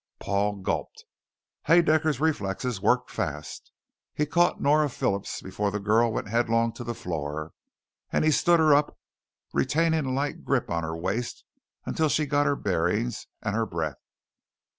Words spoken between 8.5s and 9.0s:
her up,